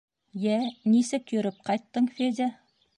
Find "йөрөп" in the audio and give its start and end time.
1.37-1.63